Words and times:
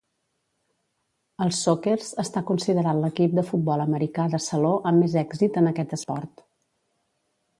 Els 1.43 1.59
Sockers 1.65 2.07
està 2.23 2.43
considerat 2.51 3.01
l'equip 3.03 3.35
de 3.39 3.45
futbol 3.51 3.83
americà 3.85 4.25
de 4.31 4.41
saló 4.47 4.73
amb 4.93 5.01
més 5.05 5.17
èxit 5.23 5.59
en 5.63 5.73
aquest 5.73 5.97
esport. 5.99 6.45